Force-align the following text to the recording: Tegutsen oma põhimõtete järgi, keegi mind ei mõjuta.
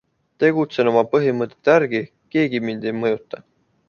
Tegutsen 0.43 0.87
oma 0.91 1.03
põhimõtete 1.11 1.71
järgi, 1.75 2.01
keegi 2.37 2.63
mind 2.71 2.89
ei 2.91 2.95
mõjuta. 3.03 3.43